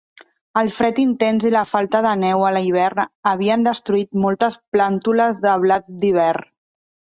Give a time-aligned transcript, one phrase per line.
[0.59, 3.03] El fred intens i la falta de neu a l'hivern
[3.33, 6.53] havien destruït moltes plàntules de blat d'hivern.